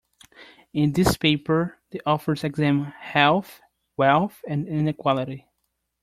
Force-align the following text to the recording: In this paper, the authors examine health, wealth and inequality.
In 0.73 0.93
this 0.93 1.15
paper, 1.15 1.77
the 1.91 2.01
authors 2.07 2.43
examine 2.43 2.85
health, 2.85 3.61
wealth 3.97 4.41
and 4.47 4.67
inequality. 4.67 5.47